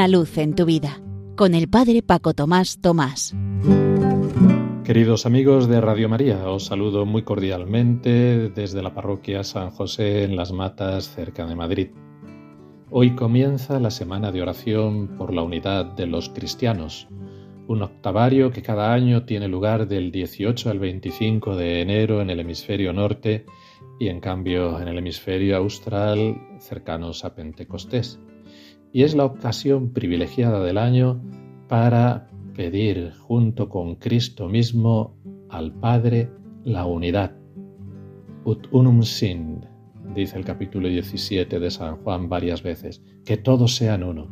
[0.00, 0.98] Una luz en tu vida
[1.36, 3.36] con el Padre Paco Tomás Tomás.
[4.82, 10.36] Queridos amigos de Radio María, os saludo muy cordialmente desde la parroquia San José en
[10.36, 11.88] Las Matas, cerca de Madrid.
[12.90, 17.06] Hoy comienza la semana de oración por la unidad de los cristianos,
[17.68, 22.40] un octavario que cada año tiene lugar del 18 al 25 de enero en el
[22.40, 23.44] hemisferio norte
[23.98, 28.18] y en cambio en el hemisferio austral cercanos a Pentecostés.
[28.92, 31.22] Y es la ocasión privilegiada del año
[31.68, 35.16] para pedir junto con Cristo mismo
[35.48, 36.30] al Padre
[36.64, 37.36] la unidad.
[38.44, 39.64] Ut unum sin,
[40.14, 44.28] dice el capítulo 17 de San Juan varias veces, que todos sean uno.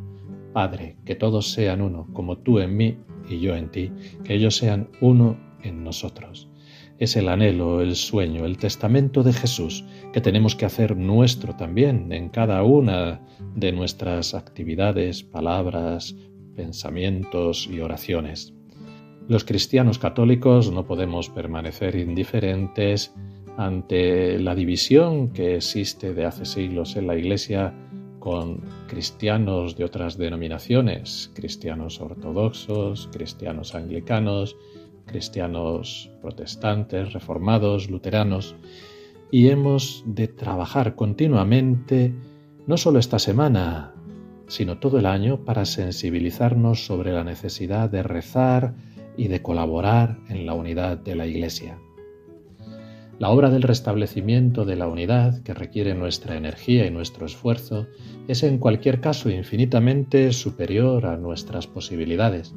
[0.53, 2.98] Padre, que todos sean uno, como tú en mí
[3.29, 3.93] y yo en ti,
[4.25, 6.48] que ellos sean uno en nosotros.
[6.98, 12.12] Es el anhelo, el sueño, el testamento de Jesús que tenemos que hacer nuestro también
[12.12, 13.20] en cada una
[13.55, 16.17] de nuestras actividades, palabras,
[16.56, 18.53] pensamientos y oraciones.
[19.28, 23.14] Los cristianos católicos no podemos permanecer indiferentes
[23.56, 27.75] ante la división que existe de hace siglos en la Iglesia
[28.19, 34.56] con cristianos de otras denominaciones, cristianos ortodoxos, cristianos anglicanos,
[35.09, 38.55] cristianos protestantes, reformados, luteranos,
[39.33, 42.14] y hemos de trabajar continuamente,
[42.69, 43.92] no solo esta semana,
[44.47, 48.75] sino todo el año, para sensibilizarnos sobre la necesidad de rezar
[49.17, 51.79] y de colaborar en la unidad de la Iglesia.
[53.19, 57.89] La obra del restablecimiento de la unidad, que requiere nuestra energía y nuestro esfuerzo,
[58.29, 62.55] es en cualquier caso infinitamente superior a nuestras posibilidades.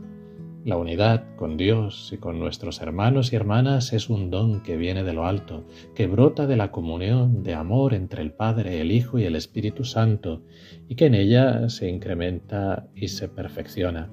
[0.64, 5.04] La unidad con Dios y con nuestros hermanos y hermanas es un don que viene
[5.04, 9.18] de lo alto, que brota de la comunión de amor entre el Padre, el Hijo
[9.18, 10.44] y el Espíritu Santo,
[10.88, 14.12] y que en ella se incrementa y se perfecciona.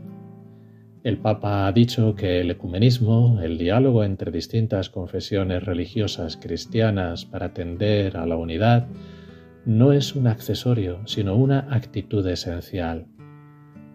[1.04, 7.47] El Papa ha dicho que el ecumenismo, el diálogo entre distintas confesiones religiosas cristianas para
[7.47, 8.88] atender a la unidad,
[9.66, 13.06] no es un accesorio, sino una actitud esencial.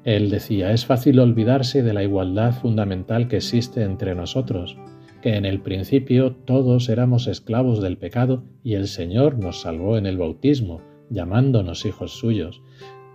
[0.03, 4.78] Él decía, es fácil olvidarse de la igualdad fundamental que existe entre nosotros,
[5.22, 10.06] que en el principio todos éramos esclavos del pecado y el Señor nos salvó en
[10.06, 12.62] el bautismo, llamándonos hijos suyos,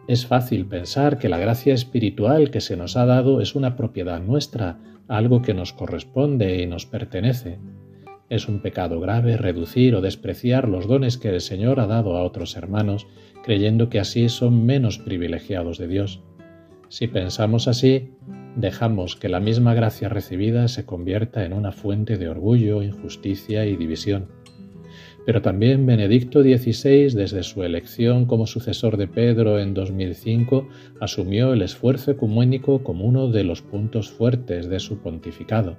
[0.08, 4.22] es fácil pensar que la gracia espiritual que se nos ha dado es una propiedad
[4.22, 7.58] nuestra, algo que nos corresponde y nos pertenece.
[8.30, 12.24] Es un pecado grave reducir o despreciar los dones que el Señor ha dado a
[12.24, 13.06] otros hermanos,
[13.44, 16.22] creyendo que así son menos privilegiados de Dios.
[16.88, 18.12] Si pensamos así,
[18.56, 23.76] dejamos que la misma gracia recibida se convierta en una fuente de orgullo, injusticia y
[23.76, 24.28] división.
[25.26, 30.66] Pero también Benedicto XVI, desde su elección como sucesor de Pedro en 2005,
[31.00, 35.76] asumió el esfuerzo ecuménico como uno de los puntos fuertes de su pontificado.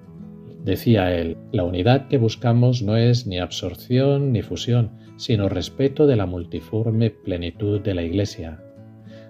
[0.64, 6.18] Decía él, la unidad que buscamos no es ni absorción ni fusión, sino respeto de
[6.18, 8.64] la multiforme plenitud de la Iglesia.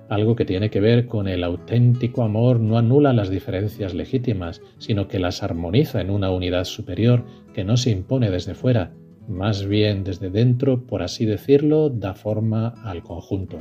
[0.10, 5.08] Algo que tiene que ver con el auténtico amor no anula las diferencias legítimas, sino
[5.08, 8.92] que las armoniza en una unidad superior que no se impone desde fuera,
[9.28, 13.60] más bien desde dentro, por así decirlo, da forma al conjunto.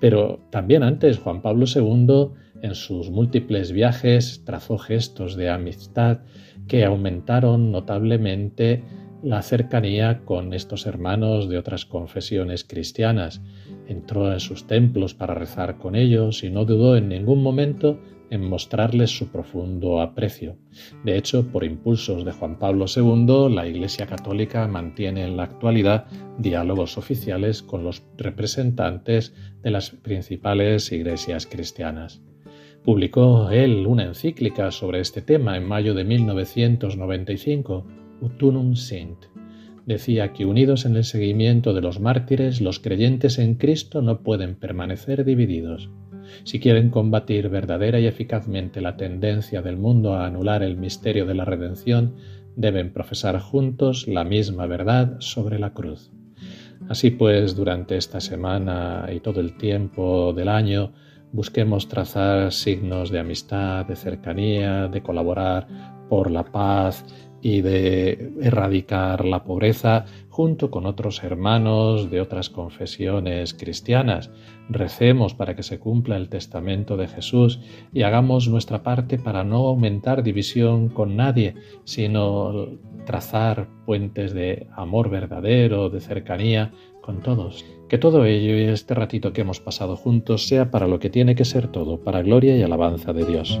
[0.00, 2.30] Pero también antes Juan Pablo II,
[2.62, 6.20] en sus múltiples viajes, trazó gestos de amistad
[6.66, 8.82] que aumentaron notablemente
[9.22, 13.42] la cercanía con estos hermanos de otras confesiones cristianas.
[13.86, 18.00] Entró en sus templos para rezar con ellos y no dudó en ningún momento
[18.30, 20.56] en mostrarles su profundo aprecio.
[21.04, 26.06] De hecho, por impulsos de Juan Pablo II, la Iglesia Católica mantiene en la actualidad
[26.38, 32.22] diálogos oficiales con los representantes de las principales iglesias cristianas.
[32.84, 37.86] Publicó él una encíclica sobre este tema en mayo de 1995,
[38.20, 39.26] Utunum Sint.
[39.86, 44.56] Decía que unidos en el seguimiento de los mártires, los creyentes en Cristo no pueden
[44.56, 45.90] permanecer divididos.
[46.44, 51.34] Si quieren combatir verdadera y eficazmente la tendencia del mundo a anular el misterio de
[51.34, 52.16] la redención,
[52.56, 56.10] deben profesar juntos la misma verdad sobre la cruz.
[56.88, 60.92] Así pues, durante esta semana y todo el tiempo del año,
[61.32, 65.66] busquemos trazar signos de amistad, de cercanía, de colaborar
[66.08, 67.04] por la paz
[67.46, 74.32] y de erradicar la pobreza junto con otros hermanos de otras confesiones cristianas.
[74.68, 77.60] Recemos para que se cumpla el testamento de Jesús
[77.92, 81.54] y hagamos nuestra parte para no aumentar división con nadie,
[81.84, 82.66] sino
[83.04, 87.64] trazar puentes de amor verdadero, de cercanía con todos.
[87.88, 91.36] Que todo ello y este ratito que hemos pasado juntos sea para lo que tiene
[91.36, 93.60] que ser todo, para gloria y alabanza de Dios.